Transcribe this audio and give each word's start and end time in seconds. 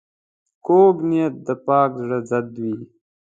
کوږ 0.65 0.95
نیت 1.09 1.33
د 1.47 1.49
پاک 1.65 1.89
زړه 2.03 2.19
ضد 2.29 2.49
وي 2.63 2.75